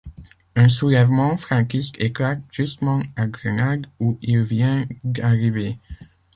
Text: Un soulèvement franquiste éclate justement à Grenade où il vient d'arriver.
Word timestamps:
Un 0.55 0.67
soulèvement 0.67 1.37
franquiste 1.37 1.93
éclate 1.99 2.41
justement 2.51 3.03
à 3.15 3.27
Grenade 3.27 3.85
où 3.99 4.17
il 4.23 4.41
vient 4.41 4.87
d'arriver. 5.03 5.77